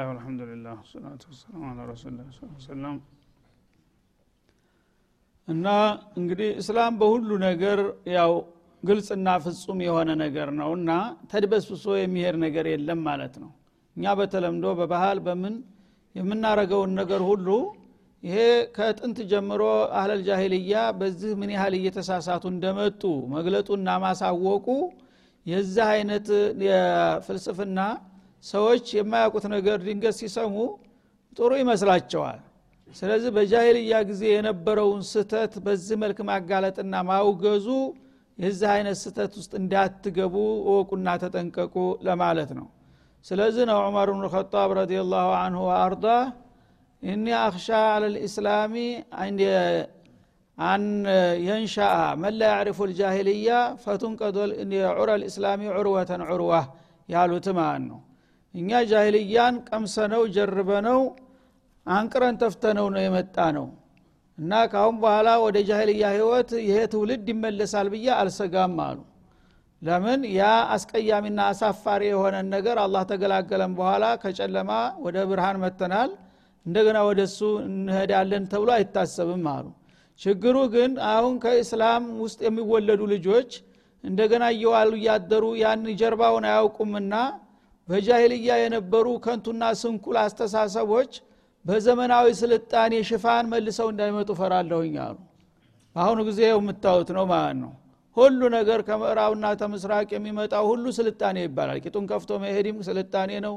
[0.00, 2.18] ብስሚላህ አልሐምዱሊላህ ሰላቱ ወሰላም አላ ረሱላ
[2.64, 2.96] ሰለም
[5.48, 5.66] እና
[6.20, 7.78] እንግዲህ እስላም በሁሉ ነገር
[8.14, 8.32] ያው
[8.82, 10.90] ግልጽና ፍጹም የሆነ ነገር ነው እና
[11.32, 13.50] ተድበስብሶ የሚሄድ ነገር የለም ማለት ነው።
[13.96, 15.54] እኛ በተለምዶ በባህል በምን
[16.14, 17.48] የምናረገውን ነገር ሁሉ
[18.22, 18.38] ይሄ
[18.76, 19.62] ከጥንት ጀምሮ
[19.98, 23.02] አህለል ጃሂልያ በዚህ ምን ያህል እየተሳሳቱ እንደመጡ
[23.34, 24.66] መግለጡና ማሳወቁ
[25.46, 26.26] የዚህ አይነት
[26.66, 27.78] የፍልስፍና
[28.44, 30.54] ሰዎች የማያውቁት ነገር ድንገት ሲሰሙ
[31.38, 32.40] ጥሩ ይመስላቸዋል።
[32.94, 37.66] ስለዚህ በጃሂልያ ጊዜ የነበረውን ስተት በዚህ መልክ ማጋለጥና ማውገዙ
[38.38, 41.74] የዚህ አይነት ስተት ውስጥ እንዳትገቡ እወቁና ተጠንቀቁ
[42.06, 42.66] ለማለት ነው።
[43.24, 46.06] ስለዚህ ነው ዑመር ብን ኸጣብ ረዲላሁ አንሁ ወአርዳ
[47.02, 48.74] እኒ አክሻ አለ ልእስላሚ
[50.58, 50.84] አን
[51.46, 53.50] የንሻአ መን ላ ያዕሪፉ ልጃሂልያ
[53.84, 54.36] ፈቱንቀዶ
[54.94, 56.52] ዑረ ልእስላሚ ዑርወተን ዑርዋ
[57.08, 58.00] ያሉት ማለት ነው
[58.54, 61.00] እኛ ጃሂልያን ቀምሰነው ጀርበነው
[61.86, 63.66] አንቅረን ተፍተነው ነው የመጣ ነው
[64.38, 68.98] እና ካሁን በኋላ ወደ ጃሂልያ ህይወት ይሄ ትውልድ ይመለሳል ብዬ አልሰጋም አሉ።
[69.82, 70.20] ለምን?
[70.32, 70.42] ያ
[70.74, 74.70] አስቀያሚና አሳፋሪ የሆነን ነገር አላህ ተገላገለን በኋላ ከጨለማ
[75.04, 76.10] ወደ ብርሃን መተናል
[76.66, 79.66] እንደገና ወደ እሱ እንሄዳለን ተብሎ አይታሰብም አሉ።
[80.20, 83.50] ችግሩ ግን አሁን ከእስላም ውስጥ የሚወለዱ ልጆች
[84.04, 87.14] እንደገና እየዋሉ እያደሩ ያን ጀርባውን አያውቁምና
[87.88, 91.12] በጃሂልያ የነበሩ ከንቱና ስንኩል አስተሳሰቦች
[91.64, 95.16] በዘመናዊ ስልጣኔ ሽፋን መልሰው እንዳይመጡ ፈራለሁኝ አሉ።
[95.96, 97.72] በአሁኑ ጊዜ የምታዩት ነው ማለት ነው።
[98.16, 103.54] ሁሉ ነገር ከምዕራብና ተምስራቅ የሚመጣው ሁሉ ስልጣኔ ይባላል። ቂጡን ከፍቶ መሄድም ስልጣኔ ነው።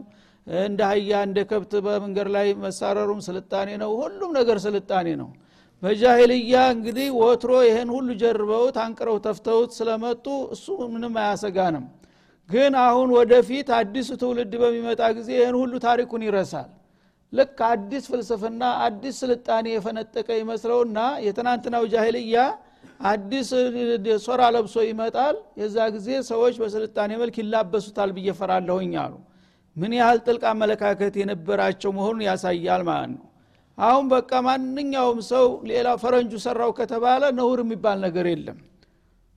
[0.47, 5.29] እንደ አህያ እንደ ከብት በመንገድ ላይ መሳረሩም ስልጣኔ ነው። ሁሉም ነገር ስልጣኔ ነው።
[5.83, 10.25] በጃሂልያ እንግዲህ ወትሮ ይህን ሁሉ ጀርበውት አንቅረው ተፍተውት ስለመጡ
[10.55, 11.85] እሱ ምንም አያሰጋንም
[12.49, 16.69] ግን አሁን ወደፊት አዲሱ ትውልድ በሚመጣ ጊዜ ይህን ሁሉ ታሪኩን ይረሳል።
[17.33, 22.37] ልክ አዲስ ፍልስፍና አዲስ ስልጣኔ የፈነጠቀ ይመስለውና የትናንትናው ጃሂልያ
[23.11, 23.49] አዲስ
[24.25, 29.13] ሶራ ለብሶ ይመጣል። የዛ ጊዜ ሰዎች በስልጣኔ መልክ ይላበሱታል ብዬ ፈራለሁኝ አሉ።
[29.75, 33.25] ምን ያህል ጥልቅ አመለካከት የነበራቸው መሆኑን ያሳያል ማለት ነው።
[33.77, 38.59] አሁን በቃ ማንኛውም ሰው ሌላ ፈረንጁ ሰራው ከተባለ ነውር የሚባል ነገር የለም።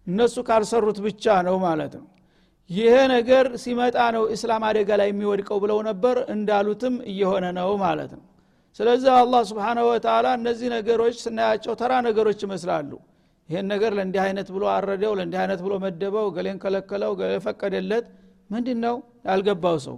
[0.06, 2.06] እነሱ ካልሰሩት ብቻ ነው ማለት ነው
[2.70, 8.24] ይሄ ነገር ሲመጣ ነው እስላም አደጋ ላይ የሚወድቀው ብለው ነበር። እንዳሉትም እየሆነ ነው ማለት ነው።
[8.78, 12.90] ስለዚህ አላህ ስብሓነ ወተላ እነዚህ ነገሮች ስናያቸው ተራ ነገሮች ይመስላሉ።
[13.48, 18.06] ይሄን ነገር ለእንዲህ አይነት ብሎ አረደው ለእንዲህ አይነት ብሎ መደበው ገሌን ከለከለው ገሌ ፈቀደለት።
[18.50, 18.96] ምንድን ነው
[19.28, 19.94] ያልገባው ሰው?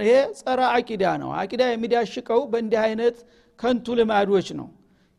[0.00, 3.16] ይሄ ጸረ አቂዳ ነው። አቂዳ የሚዳሽቀው በእንዲህ አይነት
[3.58, 4.68] ከንቱ ልማዶች ነው።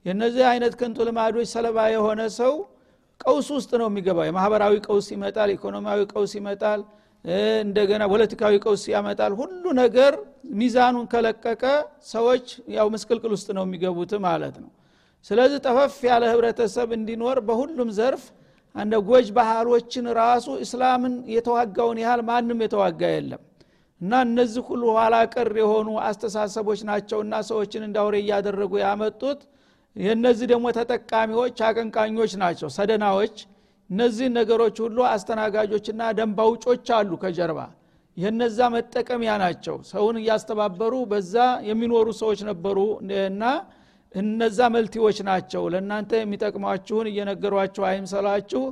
[0.06, 2.54] የነዚህ አይነት ከንቱ ልማዶች ሰለባ የሆነ ሰው
[3.22, 6.82] ቀውስ ውስጥ ነው የሚገባው። የማህበራዊ ቀውስ ይመጣል ኢኮኖሚያዊ ቀውስ ይመጣል
[7.62, 10.14] እንደገና ፖለቲካዊ ቀውስ ያመጣል። ሁሉ ነገር
[10.56, 11.64] ሚዛኑን ከለቀቀ
[12.10, 12.46] ሰዎች
[12.78, 14.72] ያው ምስቅልቅል ውስጥ ነው የሚገቡት ማለት ነው።
[15.26, 18.24] ስለዚህ ጠፈፍ ያለ ህብረተሰብ እንዲኖር በሁሉም ዘርፍ
[18.76, 23.42] እንደ ጎጅ ባህሎችን ራሱ እስላምን የተዋጋውን ያህል ማንም የተዋጋ የለም።
[24.02, 29.42] እና እነዚህ ሁሉ ኋላ ቀር የሆኑ አስተሳሰቦች ናቸውና ሰዎችን እንዳውሬ እያደረጉ ያመጡት
[29.96, 33.36] የእነዚህ ደግሞ ተጠቃሚዎች አቀንቃኞች ናቸው ሰደናዎች።
[33.90, 37.60] እነዚህ ነገሮች ሁሉ አስተናጋጆችና ደንባውጮች አሉ ከጀርባ።
[38.18, 41.36] የነዛ መጠቀሚያ ናቸው። ሰውን እያስተባበሩ በዛ
[41.70, 42.78] የሚኖሩ ሰዎች ነበሩ
[43.24, 43.44] እና
[44.12, 48.64] እነዛ መልቲዎች ናቸው። ለእናንተ የሚጠቅሟችሁን እየነገሯችሁ አይምሰላችሁ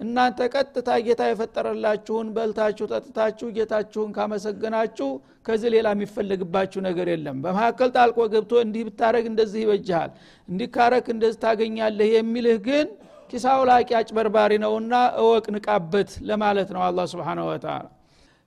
[0.00, 5.08] እናንተ ቀጥታ ጌታ የፈጠረላችሁን በልታችሁ ጠጥታችሁ ጌታችሁን ካመሰገናችሁ
[5.46, 10.10] ከዚህ ሌላ የሚፈለግባችሁ ነገር የለም። በመካከል ጣልቆ ገብቶ እንዲህ ብታረግ እንደዚህ ይበጅሃል
[10.48, 12.86] እንዲህ ካረክ እንደዚህ ታገኛለህ የሚልህ ግን
[13.30, 17.76] ኪሳው ላቂ አጭበርባሪ ነውና እወቅ ንቃበት ለማለት ነው አላ ስብን ወተላ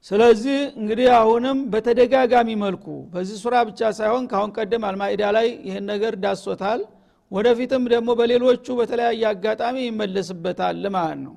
[0.06, 6.14] ስለዚህ እንግዲህ አሁንም በተደጋጋሚ መልኩ በዚህ ሱራ ብቻ ሳይሆን ካሁን ቀደም አልማኢዳ ላይ ይህን ነገር
[6.24, 6.82] ዳሶታል
[7.32, 11.36] ወደፊትም ደግሞ በሌሎቹ በተለያየ አጋጣሚ ይመለስበታል ማለት ነው።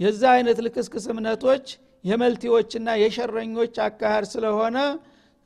[0.00, 1.66] የዛ አይነት ልክስክስ እምነቶች
[2.04, 4.76] የመልቲዎችና የሸረኞች አካሄድ ስለሆነ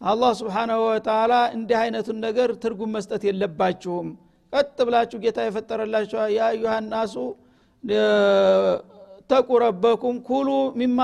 [0.00, 4.08] አላህ ስብሓናሁ ወተላ እንዲህ አይነቱን ነገር ትርጉም መስጠት የለባችሁም።
[4.52, 6.18] ቀጥ ብላችሁ ጌታ የፈጠረላችሁ
[9.30, 10.48] ተቁ ረበኩም ኩሉ
[10.80, 10.98] ሚማ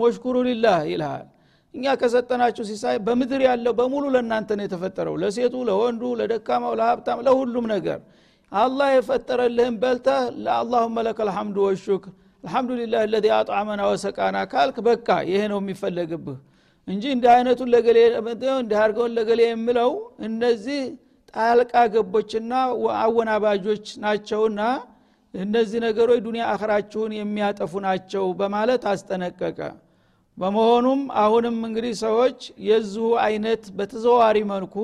[0.00, 1.26] ወሽኩሩ ሊላህ ይልሃል
[1.74, 7.98] እኛ ከሰጠናችሁ ሲሳይ በምድር ያለው በሙሉ ለእናንተ ነው የተፈጠረው። ለሴቱ ለወንዱ ለደካማው ለሀብታም ለሁሉም ነገር
[8.52, 12.12] አላህ የፈጠረልህን በልተህ ለአላሁመ ለከ ልሐምዱ ወሹክር።
[12.44, 16.38] አልሐምዱሊላህ ለዚ አጣመና ወሰቃና ካልክ በቃ ይሄ ነው የሚፈለግብህ
[16.88, 17.98] እንጂ እንዲህ አይነቱን ለገሌ
[18.54, 19.90] እንዲህ አድርገውን ለገሌ የምለው
[20.28, 20.80] እነዚህ
[21.34, 22.52] ጣልቃ ገቦችና
[23.02, 24.60] አወናባጆች ናቸውና
[25.34, 29.58] እነዚህ ነገሮች ዱኒያ አኸራችሁን የሚያጠፉ ናቸው በማለት አስጠነቀቀ
[30.40, 32.38] በመሆኑም አሁንም እንግዲህ ሰዎች
[32.68, 34.76] የዚሁ አይነት በተዘዋሪ መልኩ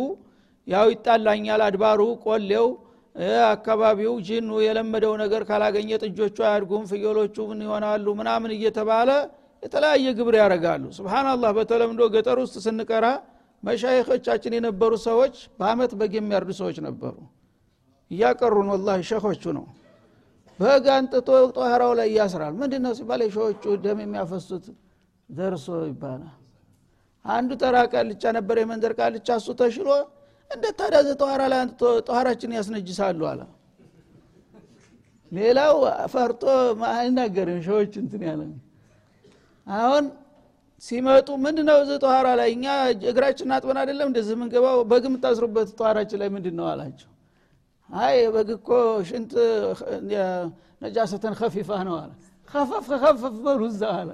[0.66, 2.66] ያው ይጣላኛል አድባሩ ቆሌው
[3.50, 9.10] አካባቢው ጅኑ የለመደው ነገር ካላገኘ ጥጆቹ አያድጉም ፍየሎቹ ምን ይሆናሉ ምናምን እየተባለ
[9.62, 13.06] የተለያየ ግብር ያደርጋሉ። ስብናላህ በተለምዶ ገጠር ውስጥ ስንቀራ
[13.62, 17.14] መሻይኮቻችን የነበሩ ሰዎች በአመት በግ የሚያርዱ ሰዎች ነበሩ።
[18.10, 19.64] እያቀሩን ወላ ሸኾቹ ነው።
[20.58, 24.66] በግ አንጥቶ ጧህራው ላይ ያስራል። ምንድ ነው ሲባል የሸዎቹ ደም የሚያፈሱት
[25.28, 26.34] ደርሶ ይባላል።
[27.24, 29.88] አንዱ ተራ ቃልቻ ነበር የመንደር ቃልቻ እሱ ተሽሎ
[30.50, 31.60] እንደ ታዲያ ጠኋራ ላይ
[32.06, 33.40] ጠኋራችን ያስነጅሳሉ አለ።
[35.32, 35.74] ሌላው
[36.12, 36.42] ፈርጦ
[36.90, 38.42] አይናገርም ሸዎች እንትን ያለ።
[39.66, 40.04] አሁን
[40.82, 42.48] ሲመጡ ምንድ ነው እዚህ ጠኋራ ላይ?
[42.56, 42.66] እኛ
[43.10, 44.78] እግራችን አጥበን አይደለም እንደዚህ የምንገባው?
[44.90, 47.10] በግ የምታስሩበት ጠኋራችን ላይ ምንድን ነው አላቸው።
[47.88, 48.68] አይ በግ እኮ
[49.08, 49.32] ሽንት
[50.82, 52.12] ነጃሰተን ከፊፋ ነው አለ።
[52.50, 53.60] ከፈፍ ከፈፍ በሉ
[53.92, 54.10] አለ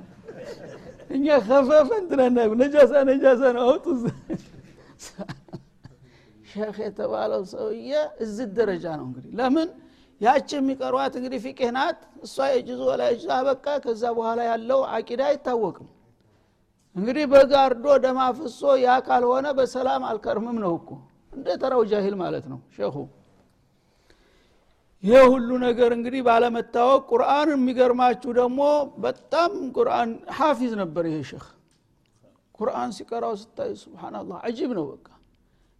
[1.12, 3.87] እኛ ከፈፍ እንትናና ነጃሳ ነጃሳ ነው። አውጡ
[6.47, 7.91] ሼክ የተባለው ሰውዬ
[8.25, 9.69] እዚህ ደረጃ ነው እንግዲህ። ለምን?
[10.20, 15.88] ያች የሚቀሯት እንግዲህ ፊቅህ ናት። እሷ የጅዙ ወላ የጅዙ አበቃ። ከዛ በኋላ ያለው አቂዳ አይታወቅም።
[16.97, 20.91] እንግዲህ በጋርዶ ደማፍሶ ያ ካልሆነ በሰላም አልከርምም ነው እኮ።
[21.31, 22.94] እንደ ተራው ጃሂል ማለት ነው ሼኹ
[25.04, 28.60] ይህ ሁሉ ነገር እንግዲህ ባለመታወቅ ቁርአን የሚገርማችሁ ደግሞ
[29.04, 31.46] በጣም ቁርአን ሐፊዝ ነበር ይሄ ሼክ
[32.58, 35.06] ቁርአን ሲቀራው ስታይ ስብናላህ አጂብ ነው በቃ።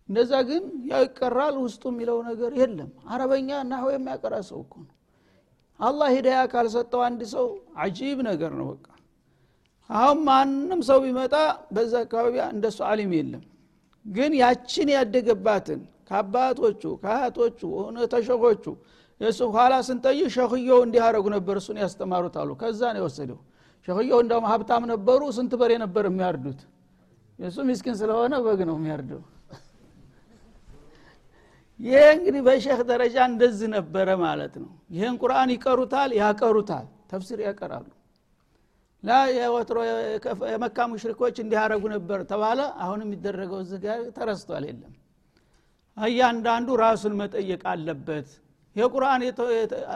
[0.08, 4.92] እንደዛ ግን ያው ይቀራል ውስጡ የሚለው ነገር የለም። አረበኛ ናሁ የሚያቀራ ሰው እኮ ነው።
[5.80, 7.46] አላህ ሂዳያ ካልሰጠው አንድ ሰው
[7.78, 8.86] አጂብ ነገር ነው በቃ።
[9.90, 11.34] አሁን ማንም ሰው ቢመጣ
[11.74, 13.44] በዛ አካባቢ እንደሱ አሊም የለም።
[14.06, 17.60] ግን ያችን ያደገባትን ከአባቶቹ ከአያቶቹ
[18.12, 18.66] ተሸኾቹ የእሱ
[19.54, 23.38] ኋላ ስንጠይ ሸክየው እንዲህ አረጉ ነበር እሱን ያስተማሩት አሉ። ከዛ ነው የወሰደው።
[23.88, 26.60] ሸክየው እንደውም ሀብታም ነበሩ ስንት በሬ ነበር የሚያርዱት?
[27.38, 29.22] የእሱ ሚስኪን ስለሆነ በግ ነው የሚያርደው።
[31.80, 37.88] ይህ እንግዲህ በሼክ ደረጃ እንደዚህ ነበረ ማለት ነው። ይህን ቁርአን ይቀሩታል ያቀሩታል ተፍሲር ያቀራሉ።
[39.04, 39.78] ላ የወትሮ
[40.52, 44.92] የመካ ሙሽሪኮች እንዲያረጉ ነበር ተባለ። አሁን የሚደረገው እዚህ ጋር ተረስቷል የለም።
[45.96, 48.28] እያንዳንዱ ራሱን መጠየቅ አለበት
[48.76, 49.22] የቁርአን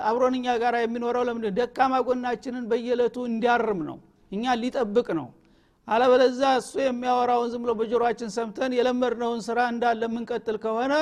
[0.08, 3.98] አብሮንኛ ጋር የሚኖረው ለምንድ ደካማ ጎናችንን በየለቱ እንዲያርም ነው።
[4.32, 5.28] እኛ ሊጠብቅ ነው።
[5.88, 10.94] አለበለዛ እሱ የሚያወራውን ዝም ብሎ በጆሮችን ሰምተን የለመድነውን ስራ እንዳለ የምንቀጥል ከሆነ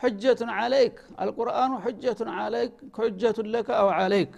[0.00, 4.32] ሕጀቱን አለይክ አልቁርአኑ ሕጀቱን አለይክ ሕጀቱን ለከ አው አለይክ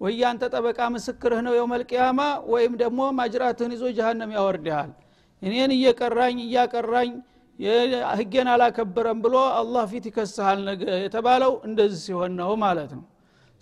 [0.00, 2.20] ወይ አንተ ጠበቃ ምስክርህ ነው የውመልቅያማ
[2.52, 4.90] ወይም ደግሞ ማጅራትህን ይዞ ጀሃነም ያወርድሃል።
[5.42, 7.10] እኔን እየቀራኝ እያቀራኝ
[8.14, 13.04] ህጌን አላከበረም ብሎ አላህ ፊት ይከስሃል ነገ የተባለው እንደዚህ ሲሆን ነው ማለት ነው።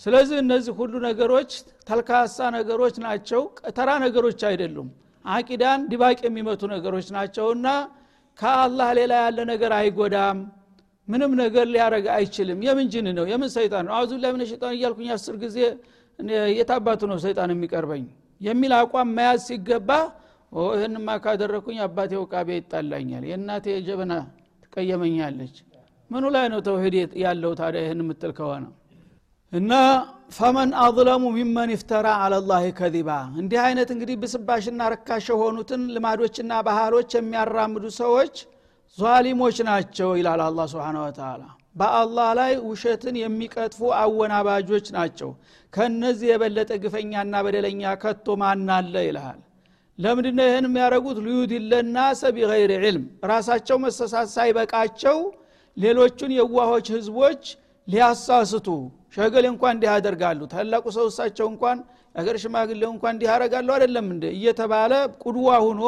[0.00, 1.50] ስለዚህ እነዚህ ሁሉ ነገሮች
[1.88, 3.42] ተልካሳ ነገሮች ናቸው።
[3.76, 4.88] ተራ ነገሮች አይደሉም።
[5.24, 7.66] አቂዳን ድባቅ የሚመቱ ነገሮች ናቸውና
[8.38, 10.38] ከአላህ ሌላ ያለ ነገር አይጎዳም።
[11.08, 13.24] ምንም ነገር ሊያረግ አይችልም። የምን ጅን ነው?
[13.32, 13.94] የምን ሰይጣን ነው?
[13.98, 15.56] አዙ ላይ ምን ሸጣን እያልኩኝ አስር ጊዜ
[16.58, 18.04] የታባቱ ነው ሰይጣን የሚቀርበኝ?
[18.40, 19.90] የሚል አቋም መያዝ ሲገባ
[20.72, 24.12] ይህንማ ካደረግኩኝ አባቴ ውቃቤ ይጣላኛል የእናቴ ጀበና
[24.64, 25.56] ትቀየመኛለች።
[26.10, 28.64] ምኑ ላይ ነው ተውሂድ ያለው ታዲያ ይህን የምትል ከሆነ?
[29.52, 29.72] እና
[30.36, 37.84] ፈመን አظለሙ ሚመን ይፍተራ አለላህ ከዚባ። እንዲህ አይነት እንግዲህ ብስባሽና ረካሽ የሆኑትን ልማዶችና ባህሎች የሚያራምዱ
[38.00, 38.34] ሰዎች
[38.98, 41.42] ዟሊሞች ናቸው ይላል አላ ስብን ወተላ
[41.76, 45.30] በአላህ ላይ ውሸትን የሚቀጥፉ አወናባጆች ናቸው።
[45.72, 49.40] ከነዚህ የበለጠ ግፈኛና በደለኛ ከቶ ማናለ ይልሃል
[49.98, 55.18] ለምንድነው ይህን የሚያደረጉት ሊዩድለናሰ ቢገይር ዕልም ራሳቸው መሰሳት ሳይበቃቸው
[55.76, 57.42] ሌሎቹን የዋሆች ህዝቦች
[57.88, 58.66] ሊያሳስቱ
[59.16, 61.78] ሸገሌ እንኳን እንዲህ ያደርጋሉ። ታላቁ ሰው እሳቸው እንኳን
[62.14, 64.92] የሀገር ሽማግሌው እንኳን እንዲህ ያደረጋሉ አይደለም እንደ እየተባለ
[65.24, 65.82] ቁድዋ ሁኖ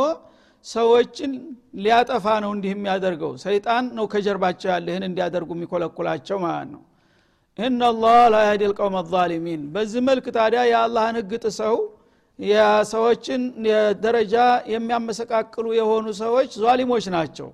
[0.64, 1.32] ሰዎችን
[1.78, 6.82] ሊያጠፋ ነው እንዲህ የሚያደርገው። ሰይጣን ነው ከጀርባቸው ያለ ይህን እንዲያደርጉ የሚኮለኩላቸው ማለት ነው።
[7.58, 8.96] እናላህ ላ ያህዲ ልቀውም
[9.74, 11.76] በዚህ መልክ ታዲያ የአላህን ህግ ጥሰው
[12.38, 13.42] የሰዎችን
[14.02, 14.34] ደረጃ
[14.72, 17.48] የሚያመሰቃቅሉ የሆኑ ሰዎች ዟሊሞች ናቸው።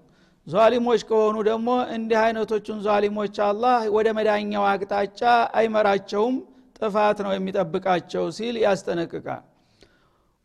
[0.46, 5.20] ዟሊሞች ከሆኑ ደግሞ እንዲህ አይነቶቹን ዟሊሞች አላህ ወደ መዳኛው አቅጣጫ
[5.58, 6.36] አይመራቸውም
[6.78, 9.42] ጥፋት ነው የሚጠብቃቸው ሲል ያስጠነቅቃል።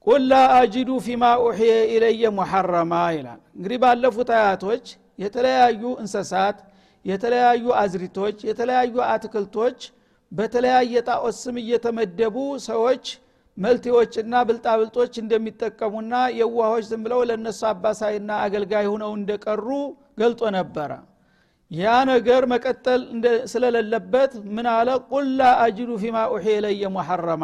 [0.07, 4.85] ቁል ላ አጅዱ ፊማ ኡሕየ ኢለየ ሙሐረማ ይላል። እንግዲህ ባለፉት አያቶች
[5.19, 6.57] የተለያዩ እንሰሳት
[7.05, 9.79] የተለያዩ አዝሪቶች የተለያዩ አትክልቶች
[10.31, 13.03] በተለያየ ጣዖት ስም እየተመደቡ ሰዎች
[13.57, 19.67] መልቴዎችና ብልጣብልጦች እንደሚጠቀሙና የዋሆች ዝም ብለው ለእነሱ አባሳይና አገልጋይ ሁነው እንደቀሩ
[20.21, 20.91] ገልጦ ነበረ።
[21.71, 23.01] ያ ነገር መቀጠል
[23.51, 24.89] ስለሌለበት ምን አለ?
[25.09, 27.43] ቁል ላ አጅዱ ፊማ ኡሕየ ኢለየ ሙሐረማ።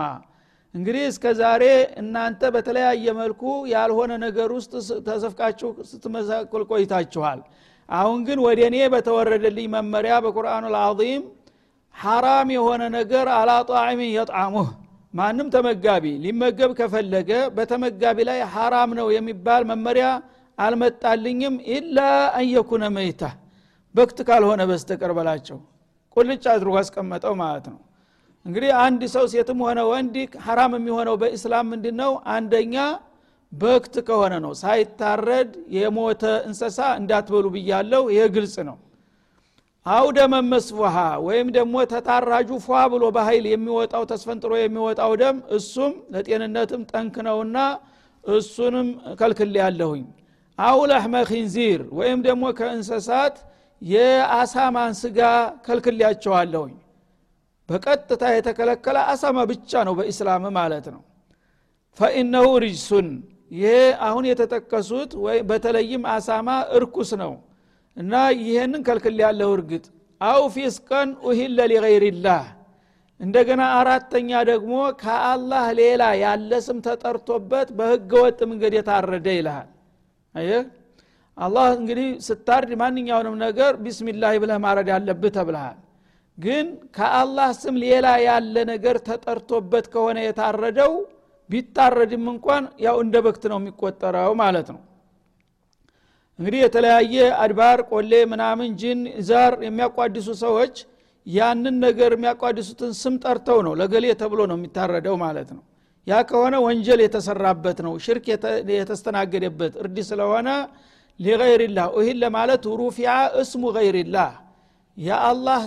[0.76, 1.64] እንግዲህ እስከ ዛሬ
[2.02, 3.42] እናንተ በተለያየ መልኩ
[3.74, 4.72] ያልሆነ ነገር ውስጥ
[5.08, 7.42] ተሰፍቃችሁ ስትመሳቅል ቆይታችኋል።
[7.90, 11.24] አሁን ግን ወደ እኔ በተወረደልኝ መመሪያ በቁርአኑ ልዓظም
[11.96, 14.70] ሐራም የሆነ ነገር አላ ጣዕሚን የጣሙህ
[15.14, 20.08] ማንም ተመጋቢ ሊመገብ ከፈለገ በተመጋቢ ላይ ሐራም ነው የሚባል መመሪያ
[20.58, 22.00] አልመጣልኝም ኢላ
[22.40, 23.22] አንየኩነ መይታ።
[23.96, 25.58] በክት ካልሆነ በስተቀር በላቸው።
[26.18, 27.80] ቁልጭ አድርጎ አስቀመጠው ማለት ነው።
[28.46, 30.16] እንግዲህ አንድ ሰው ሴትም ሆነ ወንድ
[30.46, 32.76] ሐራም የሚሆነው በኢስላም ምንድ ነው አንደኛ
[33.52, 38.78] በክት ከሆነ ነው። ሳይታረድ የሞተ እንሰሳ እንዳትበሉ ብያለው ይሄ ግልጽ ነው
[39.86, 47.16] አውደ መመስፉሃ ወይም ደግሞ ተታራጁ ፏ ብሎ በኃይል የሚወጣው ተስፈንጥሮ የሚወጣው ደም እሱም ለጤንነትም ጠንክ
[47.28, 47.58] ነውና
[48.24, 48.88] እሱንም
[49.20, 50.04] ከልክል ያለሁኝ
[50.60, 50.80] አው
[51.30, 53.36] ኪንዚር ወይም ደግሞ ከእንሰሳት
[53.82, 55.20] የአሳማን ስጋ
[55.66, 56.74] ከልክልያቸዋለሁኝ።
[57.70, 61.02] በቀጥታ የተከለከለ አሳማ ብቻ ነው በኢስላም ማለት ነው።
[62.00, 63.08] ፈኢነሁ ሪጅሱን
[63.56, 63.74] ይሄ
[64.08, 65.12] አሁን የተጠቀሱት
[65.50, 66.48] በተለይም አሳማ
[66.78, 67.34] እርኩስ ነው
[67.98, 69.86] እና ይሄንን ከልክል ያለው እርግጥ።
[70.22, 72.44] አው ፊስቀን ኡሂለ ሊገይሪላህ።
[73.20, 74.72] እንደገና አራተኛ ደግሞ
[75.02, 79.70] ከአላህ ሌላ ያለ ስም ተጠርቶበት በህገ ወጥ መንገድ የታረደ ይልሃል።
[80.36, 80.64] አየህ?
[81.38, 85.78] አላህ እንግዲህ ስታርድ ማንኛውንም ነገር ቢስሚላህ ብለህ ማረድ አለብህ ተብልሃል
[86.38, 90.94] ግን ከአላህ ስም ሌላ ያለ ነገር ተጠርቶበት ከሆነ የታረደው
[91.50, 94.82] ቢታረድም እንኳን ያው እንደ በክት ነው የሚቆጠረው ማለት ነው
[96.40, 100.76] እንግዲህ የተለያየ አድባር ቆሌ ምናምን ጅን ዛር የሚያቋድሱ ሰዎች
[101.28, 105.62] ያንን ነገር የሚያቋድሱትን ስም ጠርተው ነው ለገሌ ተብሎ ነው የሚታረደው ማለት ነው።
[106.08, 108.26] ያ ከሆነ ወንጀል የተሰራበት ነው ሽርክ
[108.74, 110.50] የተስተናገደበት እርድ ስለሆነ
[111.20, 113.12] ሊገይርላህ። ይህን ለማለት ሩፊያ
[113.42, 114.32] እስሙ ገይርላህ።
[114.98, 115.62] የአላህ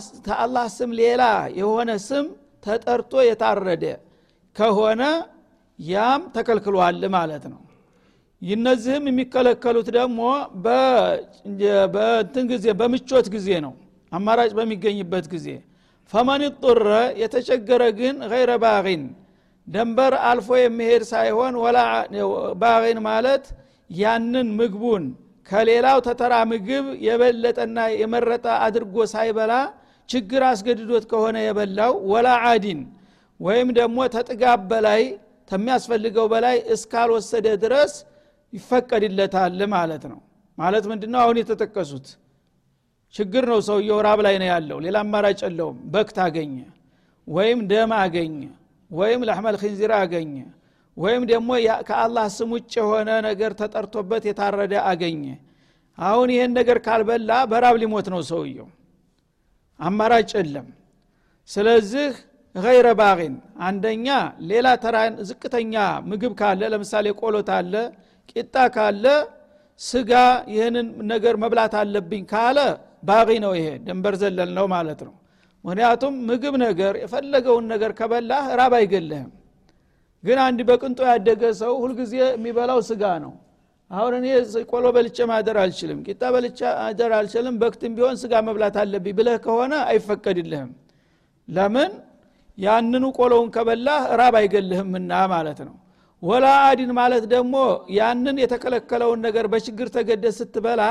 [0.77, 1.23] ስም ሌላ
[1.61, 2.27] የሆነ ስም
[2.67, 3.85] ተጠርቶ የታረደ
[4.57, 5.03] ከሆነ
[5.79, 7.61] ያም ተከልክሏል ማለት ነው
[8.43, 10.21] እነዚህም የሚከለከሉት ደግሞ
[11.95, 13.73] በእንትን ጊዜ በምቾት ጊዜ ነው።
[14.13, 15.47] አማራጭ በሚገኝበት ጊዜ።
[16.13, 16.89] ፈመን ጡረ
[17.21, 19.03] የተቸገረ ግን ገይረ ባቂን
[19.69, 21.79] ደንበር አልፎ የሚሄድ ሳይሆን ወላ
[22.63, 23.47] ባቂን ማለት
[23.91, 25.05] ያንን ምግቡን
[25.49, 29.53] ከሌላው ተተራ ምግብ የበለጠና የመረጠ አድርጎ ሳይበላ
[30.09, 32.81] ችግር አስገድዶት ከሆነ የበላው ወላ አዲን።
[33.41, 35.03] ወይም ደግሞ ተጥጋብ በላይ
[35.51, 37.93] ከሚያስፈልገው በላይ እስካልወሰደ ድረስ
[38.53, 40.21] ይፈቀድለታል ማለት ነው።
[40.59, 41.21] ማለት ምንድነው?
[41.25, 42.07] አሁን የተጠቀሱት
[43.15, 46.57] ችግር ነው። ሰውየው ራብ ላይ ነው ያለው። ሌላ አማራጭ የለውም። በክት አገኘ
[47.27, 48.39] ወይም ደም አገኘ
[48.91, 50.35] ወይም ለሕመል ኪንዚር አገኘ
[50.97, 51.49] ወይም ደግሞ
[51.89, 55.25] ከአላህ ስም ውጭ የሆነ ነገር ተጠርቶበት የታረደ አገኘ።
[55.99, 58.69] አሁን ይህን ነገር ካልበላ በራብ ሊሞት ነው ሰውየው።
[59.81, 60.69] አማራጭ የለም።
[61.51, 62.09] ስለዚህ
[62.55, 64.07] ገይረ ባቂን አንደኛ
[64.51, 64.97] ሌላ ተራ
[65.29, 65.75] ዝቅተኛ
[66.09, 67.75] ምግብ ካለ ለምሳሌ ቆሎት አለ
[68.31, 69.05] ቂጣ ካለ
[69.81, 70.13] ስጋ
[70.53, 72.59] ይህንን ነገር መብላት አለብኝ ካለ
[73.09, 75.15] ባቂ ነው ይሄ ድንበር ዘለል ነው ማለት ነው።
[75.65, 79.31] ምክንያቱም ምግብ ነገር የፈለገውን ነገር ከበላህ ራብ አይገልህም።
[80.25, 83.33] ግን አንድ በቅንጦ ያደገ ሰው ሁልጊዜ የሚበላው ስጋ ነው።
[83.91, 84.27] አሁን እኔ
[84.71, 89.75] ቆሎ በልቼ ማደር አልችልም ቂጣ በልቼ ማደር አልችልም። በክትም ቢሆን ስጋ መብላት አለብኝ ብለህ ከሆነ
[89.91, 90.71] አይፈቀድልህም።
[91.49, 91.93] ለምን?
[92.59, 95.75] ያንኑ ቆሎውን ከበላህ ራብ አይገልህምና ማለት ነው
[96.23, 97.55] ወላ አዲን ማለት ደግሞ
[97.97, 100.83] ያንን የተከለከለውን ነገር በችግር ተገደ ስትበላ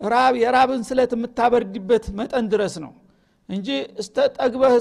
[0.00, 2.92] ራብ የራብን ስለት የምታበርድበት መጠን ድረስ ነው
[3.48, 3.68] እንጂ
[4.36, 4.74] ጠግበህ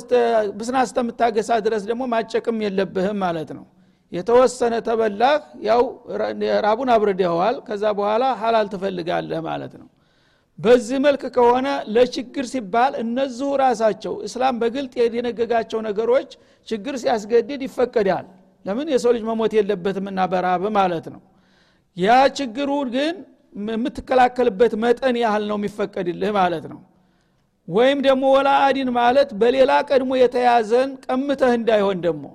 [0.57, 3.65] ብስና እስተምታገሳ ድረስ ደግሞ ማጨቅም የለብህም ማለት ነው።
[4.11, 5.33] የተወሰነ ተበላህ
[5.67, 5.81] ያው
[6.65, 9.87] ራቡን አብርደኸዋል ከዛ በኋላ ሀላል ትፈልጋለህ ማለት ነው።
[10.59, 16.31] በዚህ መልክ ከሆነ ለችግር ሲባል እነዚሁ ራሳቸው እስላም በግልጥ የደነገጋቸው ነገሮች
[16.67, 18.25] ችግር ሲያስገድድ ይፈቀዳል
[18.65, 21.21] ለምን የሰው ልጅ መሞት የለበትምና በራብ ማለት ነው?
[21.97, 23.15] ያ ችግሩ ግን
[23.55, 26.79] የምትከላከልበት መጠን ያህል ነው የሚፈቀድልህ ማለት ነው።
[27.67, 32.25] ወይም ደግሞ ወላ አዲን ማለት በሌላ ቀድሞ የተያዘን ቀምተህ እንዳይሆን ደግሞ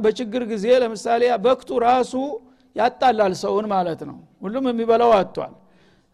[0.00, 2.12] በችግር ጊዜ ለምሳሌ በክቱ ራሱ
[2.76, 5.54] ያጣላል ሰውን ማለት ነው። ሁሉም የሚበላው አጥቷል።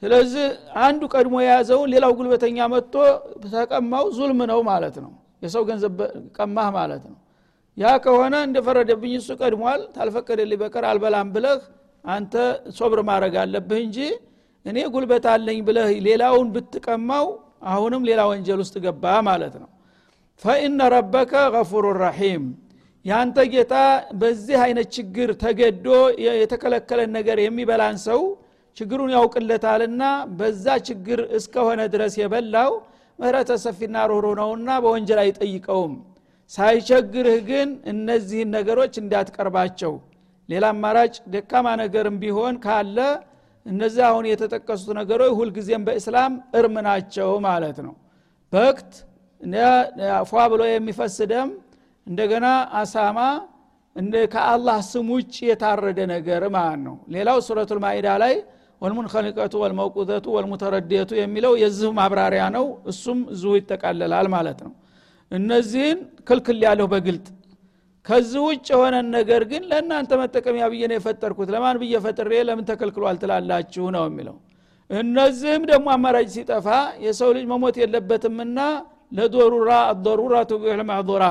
[0.03, 0.47] ስለዚህ
[0.85, 2.95] አንዱ ቀድሞ የያዘውን ሌላው ጉልበተኛ መጥቶ
[3.55, 5.13] ተቀማው ዙልም ነው ማለት ነው።
[5.45, 5.99] የሰው ገንዘብ
[6.37, 7.17] ቀማህ ማለት ነው
[7.79, 11.59] ያ ከሆነ እንደፈረደብኝ እሱ ቀድሟል። ታልፈቀደልኝ በቀር አልበላም ብለህ
[12.05, 12.35] አንተ
[12.79, 13.99] ሶብር ማድረግ አለብህ እንጂ
[14.67, 17.27] እኔ ጉልበት አለኝ ብለህ ሌላውን ብትቀማው
[17.73, 19.69] አሁንም ሌላ ወንጀል ውስጥ ገባ ማለት ነው።
[20.43, 22.45] ፈኢነ ረበከ ገፉሩ ረሒም።
[23.05, 23.75] ያንተ ጌታ
[24.21, 25.87] በዚህ አይነት ችግር ተገዶ
[26.41, 28.21] የተከለከለን ነገር የሚበላን ሰው
[28.77, 30.03] ችግሩን ያውቅለታልና
[30.39, 32.73] በዛ ችግር እስከሆነ ድረስ የበላው
[33.19, 35.95] ምህረተ ሰፊና ሮሮ ነውና በወንጀል አይጠይቀውም
[36.53, 39.93] ሳይቸግርህ ግን እነዚህን ነገሮች እንዳትቀርባቸው።
[40.49, 42.99] ሌላ አማራጭ ደካማ ነገርም ቢሆን ካለ
[43.67, 47.95] እነዚህ አሁን የተጠቀሱት ነገሮች ሁልጊዜም በእስላም እርም ናቸው ማለት ነው።
[48.53, 48.93] በክት
[50.29, 51.49] ፏ ብሎ የሚፈስ ደም
[52.07, 52.47] እንደገና
[52.81, 53.19] አሳማ
[54.33, 58.35] ከአላህ ስም ውጭ የታረደ ነገር ማለት ነው። ሌላው ሱረቱል ማኢዳ ላይ
[58.83, 64.73] ወልሙንከኒቀቱ ወልመውቁዘቱ ወልሙተረዲየቱ የሚለው የዚሁ ማብራሪያ ነው። እሱም እዚሁ ይጠቃለላል ማለት ነው
[65.31, 67.27] እነዚህን ክልክል ያለሁ በግልጥ።
[68.07, 73.17] ከዚህ ውጭ የሆነን ነገር ግን ለእናንተ መጠቀሚያ ብዬ ነው የፈጠርኩት። ለማን ብዬ ፈጥሬ ለምን ተከልክሏል
[73.23, 74.37] ትላላችሁ ነው የሚለው።
[74.91, 76.67] እነዚህም ደግሞ አማራጭ ሲጠፋ
[77.05, 78.59] የሰው ልጅ መሞት የለበትምና
[79.13, 81.25] ለዶሩራ አዶሩራ ቱቢሕ ልማዕዱራ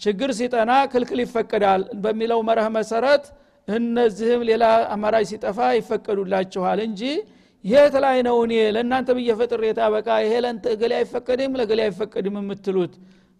[0.00, 3.24] ችግር ሲጠና ክልክል ይፈቀዳል በሚለው መርህ መሰረት
[3.68, 4.64] እነዚህም ሌላ
[4.94, 7.02] አማራጭ ሲጠፋ ይፈቀዱላችኋል እንጂ
[7.64, 9.62] የት ላይ ነው እኔ ለእናንተ ብዬ ፈጥሬ
[10.24, 12.92] ይሄ ለንተ እገሌ አይፈቀድም ለገሌ አይፈቀድም የምትሉት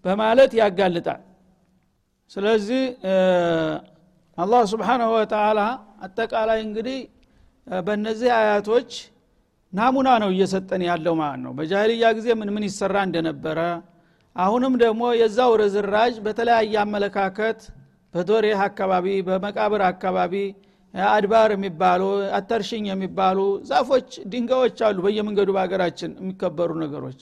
[0.05, 1.23] በማለት ያጋልጣል።
[2.31, 2.83] ስለዚህ
[4.39, 5.61] አላህ ስብሓናሁ ወተላ
[6.07, 6.99] አጠቃላይ እንግዲህ
[7.67, 8.91] በእነዚህ አያቶች
[9.73, 13.59] ናሙና ነው እየሰጠን ያለው ማለት ነው። በጃህልያ ጊዜ ምን ምን ይሰራ እንደነበረ
[14.37, 17.61] አሁንም ደግሞ የዛው ርዝራዥ በተለያየ አመለካከት
[18.15, 20.35] በዶሬህ አካባቢ በመቃብር አካባቢ
[21.11, 22.03] አድባር የሚባሉ
[22.39, 23.39] አተርሽኝ የሚባሉ
[23.71, 27.19] ዛፎች ድንጋዮች አሉ በየመንገዱ በሀገራችን የሚከበሩ ነገሮች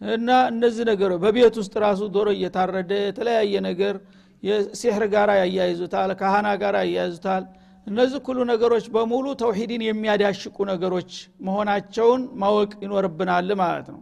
[0.00, 3.94] እና እነዚህ ነገሮች በቤት ውስጥ ራሱ ዶሮ እየታረደ የተለያየ ነገር
[4.42, 7.44] የሲሕር ጋር ያያይዙታል ካህና ጋር ያያይዙታል።
[7.86, 11.10] እነዚህ ሁሉ ነገሮች በሙሉ ተውሂድን የሚያዳሽቁ ነገሮች
[11.46, 14.00] መሆናቸውን ማወቅ ይኖርብናል ማለት ነው።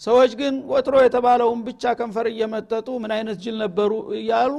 [0.00, 4.52] ሰዎች ግን ወትሮ የተባለውን ብቻ ከንፈር እየመጠጡ ምን አይነት ጅል ነበሩ እያሉ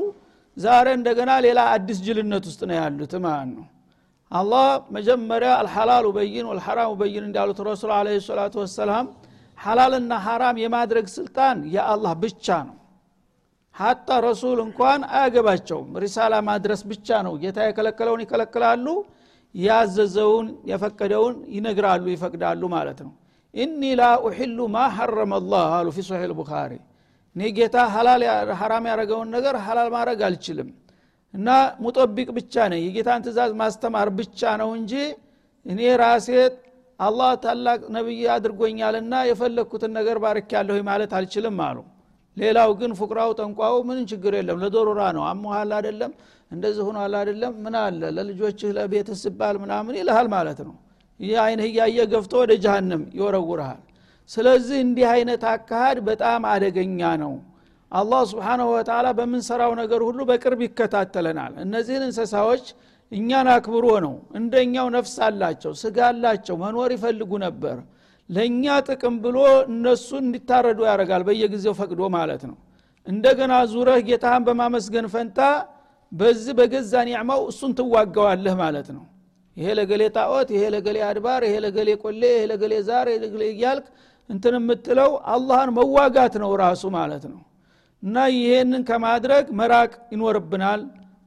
[0.57, 3.65] ዛሬ እንደገና ሌላ አዲስ ጅልነት ውስጥ ነው ያሉት ማለት ነው።
[4.31, 4.65] አላህ
[4.97, 9.05] መጀመሪያ አልሐላሉ በይን ወልሐራሙ በይን እንዳሉት ረሱል አለ ሰላቱ ወሰላም
[9.61, 12.75] ሐላልና ሐራም የማድረግ ስልጣን የአላህ ብቻ ነው።
[13.75, 18.85] ሀታ ረሱል እንኳን አያገባቸውም። ሪሳላ ማድረስ ብቻ ነው። ጌታ የከለከለውን ይከለክላሉ
[19.55, 23.13] ያዘዘውን የፈቀደውን ይነግራሉ ይፈቅዳሉ ማለት ነው።
[23.53, 26.71] ኢኒ ላ ኡሕሉ ማ ሐረመ አላህ አሉ ፊ ሶሒህ ልቡኻሪ
[27.35, 27.75] እኔ ጌታ
[28.59, 30.69] ሐራም ያደረገውን ነገር ሀላል ማድረግ አልችልም
[31.33, 31.49] እና
[31.83, 34.93] ሙጠቢቅ ብቻ ነኝ። የጌታን ትእዛዝ ማስተማር ብቻ ነው እንጂ
[35.65, 36.27] እኔ ራሴ
[37.01, 41.77] አላህ ታላቅ ነቢይ አድርጎኛልና የፈለግኩትን ነገር ባርክ ያለሁ ማለት አልችልም አሉ።
[42.37, 46.11] ሌላው ግን ፉቅራው ጠንቋው ምንም ችግር የለም ለዶሮራ ነው። አሞሃል አደለም
[46.51, 48.01] እንደዚህ ሆኗል አደለም ምን አለ?
[48.17, 50.75] ለልጆችህ ለቤት ስባል ምናምን ይልሃል ማለት ነው።
[51.19, 53.81] ይህ አይንህ እያየ ገፍቶ ወደ ጃሃንም ይወረውርሃል።
[54.29, 57.33] ስለዚህ እንዲህ አይነት አካሃድ በጣም አደገኛ ነው።
[57.91, 62.65] አላህ ስብሓናሁ ወተላ በምንሰራው ነገር ሁሉ በቅርብ ይከታተለናል። እነዚህን እንስሳዎች
[63.11, 67.77] እኛን አክብሮ ነው። እንደኛው ነፍስ አላቸው ስጋ አላቸው መኖር ይፈልጉ ነበር።
[68.29, 69.37] ለእኛ ጥቅም ብሎ
[69.69, 72.57] እነሱን እንዲታረዱ ያደርጋል በየጊዜው ፈቅዶ ማለት ነው።
[73.07, 75.39] እንደገና ዙረህ ጌታህን በማመስገን ፈንታ
[76.11, 79.03] በዚህ በገዛ ኒዕማው እሱን ትዋጋዋለህ ማለት ነው።
[79.57, 83.85] ይሄ ለገሌ ጣዖት ይሄ ለገሌ አድባር ይሄ ለገሌ ቆሌ ይሄ ለገሌ ዛር ለገሌ እያልክ
[84.29, 87.41] እንትን የምትለው አላህን መዋጋት ነው ራሱ ማለት ነው።
[88.03, 90.81] እና ይሄንን ከማድረግ መራቅ ይኖርብናል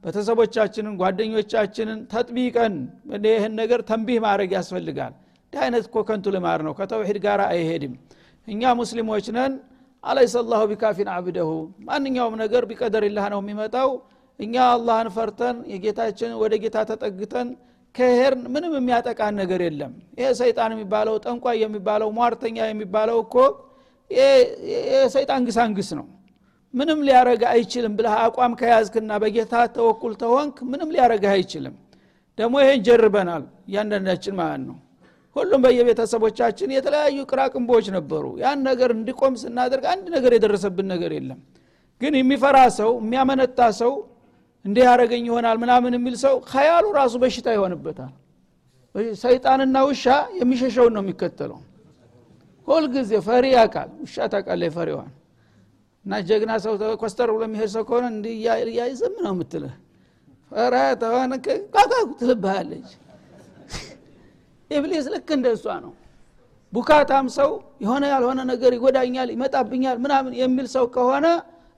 [0.05, 2.73] ቤተሰቦቻችንን ጓደኞቻችንን ተጥቢቀን
[3.27, 5.13] ይህን ነገር ተንቢህ ማድረግ ያስፈልጋል።
[5.45, 7.93] እንዲህ አይነት እኮ ከንቱ ልማር ነው። ከተውሒድ ጋር አይሄድም።
[8.47, 9.53] እኛ ሙስሊሞች ነን።
[10.03, 11.49] አለይሰ ላሁ ቢካፊን አብደሁ።
[11.87, 13.89] ማንኛውም ነገር ቢቀደርላህ ነው የሚመጣው።
[14.39, 17.47] እኛ አላህን ፈርተን የጌታችን ወደ ጌታ ተጠግተን
[17.95, 23.35] ከሄርን ምንም የሚያጠቃን ነገር የለም። ይሄ ሰይጣን የሚባለው ጠንቋይ የሚባለው ሟርተኛ የሚባለው እኮ
[24.91, 26.05] የሰይጣን ግሳንግስ ነው
[26.75, 31.75] ምንም ሊያረጋ አይችልም ብለህ አቋም ከያዝክና በጌታ ተወኩል ተሆንክ ምንም ሊያረጋ አይችልም።
[32.37, 34.77] ደግሞ ይሄን ጀርበናል እያንዳንዳችን ማለት ነው።
[35.35, 41.39] ሁሉም በየቤተሰቦቻችን የተለያዩ ቅራቅንቦች ነበሩ። ያን ነገር እንዲቆም ስናደርግ አንድ ነገር የደረሰብን ነገር የለም።
[42.01, 43.91] ግን የሚፈራ ሰው የሚያመነታ ሰው
[44.65, 48.13] እንዲህ ያደረገኝ ይሆናል ምናምን የሚል ሰው ከያሉ ራሱ በሽታ ይሆንበታል።
[49.21, 50.05] ሰይጣንና ውሻ
[50.39, 51.59] የሚሸሸውን ነው የሚከተለው።
[52.67, 55.09] ሁልጊዜ ፈሪ ያቃል ውሻ ታቃለ ፈሪዋን
[56.05, 58.25] እና ጀግና ሰው ኮስተር ብሎ የሚሄድ ሰው ከሆነ እንዲ
[58.67, 59.73] እያይዘም ነው የምትልህ።
[60.51, 60.75] ፈራ
[61.75, 62.89] ቃቃ ትልብሃለች።
[64.71, 65.93] ኢብሊስ ልክ እንደ እሷ ነው።
[66.73, 67.49] ቡካታም ሰው
[67.83, 71.25] የሆነ ያልሆነ ነገር ይጎዳኛል ይመጣብኛል ምናምን የሚል ሰው ከሆነ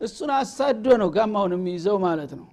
[0.01, 2.47] እሱን አሳዶ ነው ጋማውን የሚይዘው ማለት ነው።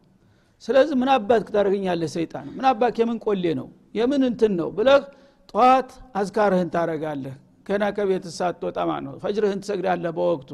[0.63, 2.47] ስለዚህ ምን አባት ታደረግኛለህ ሰይጣን?
[2.57, 3.67] ምን አባት የምን ቆሌ ነው?
[3.95, 5.03] የምን እንትን ነው ብለህ
[5.51, 7.35] ጠዋት አዝካርህን ታረጋለህ
[7.67, 10.51] ገና ከቤት ሳትወጣ ማለት ነው። ፈጅርህን ትሰግዳለህ በወቅቱ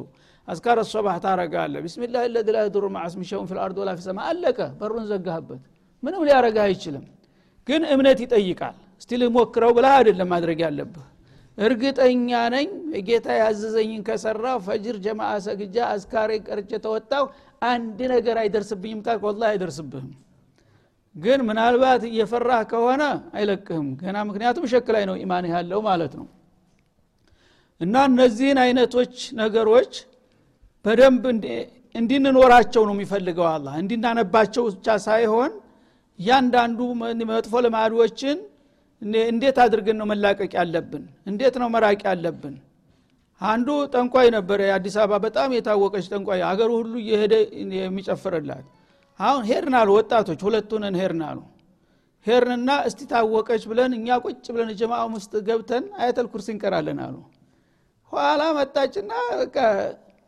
[0.50, 5.60] አዝካር ሶባህ ታረጋለህ። ቢስሚላህ ለዚ ላ የዱሩ ማዕስሚ ፊ ልአርድ ወላ ፊሰማ አለቀ በሩን ዘጋህበት።
[6.02, 7.04] ምንም ሊያረጋ አይችልም።
[7.68, 11.06] ግን እምነት ይጠይቃል። እስቲ ልሞክረው ብለህ አይደለም ማድረግ ያለብህ።
[11.58, 12.68] እርግጠኛ ነኝ
[13.06, 17.24] ጌታ ያዘዘኝን ከሰራው ፈጅር ጀማአ ሰግጃ አዝካሬ ቀርቼ ተወጣው
[17.62, 20.10] አንድ ነገር አይደርስብኝም ካልክ ወላ አይደርስብህም።
[21.16, 23.02] ግን ምናልባት እየፈራህ ከሆነ
[23.36, 26.26] አይለቅህም። ገና ምክንያቱም ሸክ ላይ ነው ኢማን ያለው ማለት ነው።
[27.80, 29.92] እና እነዚህን አይነቶች ነገሮች
[30.84, 31.24] በደንብ
[31.94, 35.52] እንዲንኖራቸው ነው የሚፈልገው አላ እንዲናነባቸው ብቻ ሳይሆን
[36.18, 36.78] እያንዳንዱ
[37.30, 38.38] መጥፎ ልማዶችን
[39.28, 41.04] እንዴት አድርገን ነው መላቀቅ ያለብን?
[41.26, 42.56] እንዴት ነው መራቅ ያለብን?
[43.40, 47.34] አንዱ ጠንቋይ ነበረ የአዲስ አበባ በጣም የታወቀች ጠንቋይ አገሩ ሁሉ እየሄደ
[47.78, 48.66] የሚጨፍርላት።
[49.20, 51.38] አሁን ሄድናሉ ወጣቶች ሁለቱንን ሄድናሉ
[52.26, 57.16] ሄርንና እስቲ ታወቀች ብለን እኛ ቁጭ ብለን ጀማአም ውስጥ ገብተን አያተል ኩርሲ እንቀራለን አሉ።
[58.12, 59.10] ኋላ መጣችና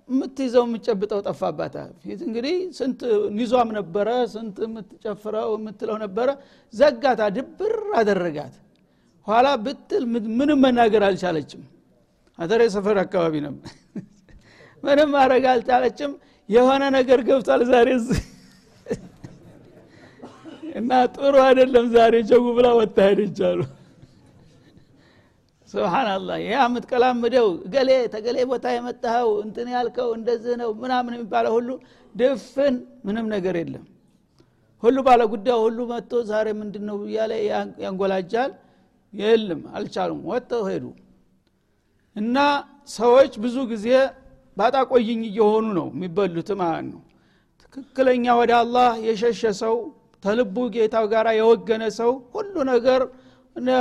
[0.08, 3.00] የምትይዘው የምትጨብጠው ጠፋባታ ፊት እንግዲህ ስንት
[3.36, 6.28] ኒዟም ነበረ ስንት የምትጨፍረው የምትለው ነበረ።
[6.74, 8.54] ዘጋታ ድብር አደረጋት።
[9.26, 10.04] ኋላ ብትል
[10.38, 11.62] ምንም መናገር አልቻለችም።
[12.38, 13.70] አተሬ ሰፈር አካባቢ ነበር
[14.84, 16.12] ምንም ማድረግ አልቻለችም።
[16.48, 17.88] የሆነ ነገር ገብቷል ዛሬ
[20.78, 23.38] እና ጥሩ አይደለም ዛሬ ጀጉ ብላ ወጣ ሄደች
[25.72, 31.68] ስብናላህ ይህ የምትቀላምደው ገሌ ተገሌ ቦታ የመጣኸው እንትን ያልከው እንደዚህ ነው ምናምን የሚባለው ሁሉ
[32.14, 32.74] ድፍን
[33.06, 33.84] ምንም ነገር የለም።
[34.82, 37.32] ሁሉ ባለ ጉዳዩ ሁሉ መጥቶ ዛሬ ምንድን ነው እያለ
[37.84, 38.52] ያንጎላጃል?
[39.14, 40.84] የለም አልቻሉም ወጥተው ሄዱ።
[42.16, 42.36] እና
[42.96, 43.86] ሰዎች ብዙ ጊዜ
[44.56, 47.00] ባጣቆይኝ እየሆኑ ነው የሚበሉት ማለት ነው።
[47.62, 49.76] ትክክለኛ ወደ አላህ የሸሸ ሰው
[50.22, 53.02] ተልቡ ጌታው ጋር የወገነ ሰው ሁሉ ነገር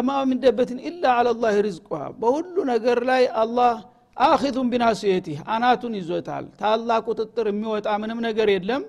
[0.06, 3.74] ማሚንደበትን ኢላ አለላህ ሪዝቁሃ በሁሉ ነገር ላይ አላህ
[4.18, 8.84] አኪዙን ቢናስየቲህ አናቱን ይዞታል። ታላቅ ቁጥጥር የሚወጣ ምንም ነገር የለም።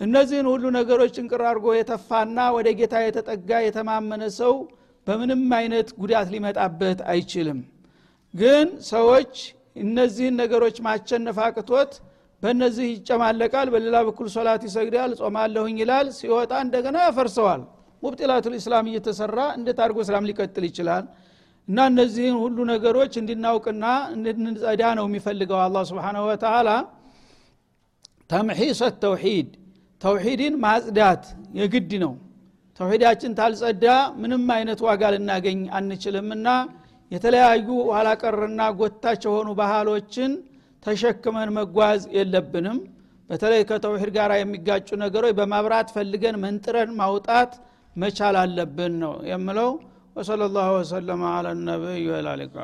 [0.00, 4.54] እነዚህን ሁሉ ነገሮች ጭንቅር አድርጎ የተፋና ወደ ጌታ የተጠጋ የተማመነ ሰው
[5.06, 7.60] በምንም አይነት ጉዳት ሊመጣበት አይችልም።
[8.34, 9.32] ግን ሰዎች
[9.82, 11.92] እነዚህን ነገሮች ማቸነፍ አቅቶት
[12.42, 17.62] በእነዚህ ይጨማለቃል በሌላ በኩል ሶላት ይሰግዳል ጾማለሁኝ ይላል። ሲወጣ እንደገና ያፈርሰዋል
[18.02, 21.04] ሙብጢላቱል ኢስላም እየተሰራ እንዴት አድርጎ እስላም ሊቀጥል ይችላል?
[21.68, 23.84] እና እነዚህን ሁሉ ነገሮች እንድናውቅና
[24.14, 26.68] እንድንጸዳ ነው የሚፈልገው አላ ስብንሁ ወተላ
[28.30, 29.48] ተምሒሰት ተውሒድ
[30.02, 31.22] ተውሒድን ማጽዳት
[31.58, 32.12] የግድ ነው።
[32.80, 33.84] ተውሒዳችን ታልጸዳ
[34.22, 36.48] ምንም አይነት ዋጋ ልናገኝ አንችልምና
[37.10, 40.32] የተለያዩ ኋላቀርና ጎታች የሆኑ ባህሎችን
[40.82, 42.78] ተሸክመን መጓዝ የለብንም።
[43.30, 47.50] በተለይ ከተውሒድ ጋር የሚጋጩ ነገሮች በማብራት ፈልገን መንጥረን ማውጣት
[47.98, 49.70] መቻል አለብን ነው የምለው።
[50.16, 52.54] ወሰለ ላሁ ወሰለማ አላ ነቢይ ወላሊቃ